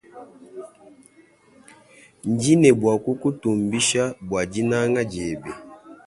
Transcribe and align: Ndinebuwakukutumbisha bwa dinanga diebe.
Ndinebuwakukutumbisha 2.31 4.03
bwa 4.27 4.41
dinanga 4.51 5.01
diebe. 5.11 5.51